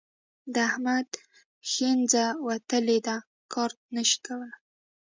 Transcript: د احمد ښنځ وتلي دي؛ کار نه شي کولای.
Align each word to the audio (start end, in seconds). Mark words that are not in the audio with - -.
د 0.53 0.55
احمد 0.69 1.09
ښنځ 1.71 2.13
وتلي 2.47 2.97
دي؛ 3.05 3.17
کار 3.53 3.71
نه 3.93 4.01
شي 4.09 4.17
کولای. 4.25 4.53